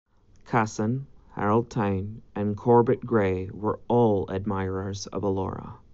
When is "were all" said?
3.51-4.25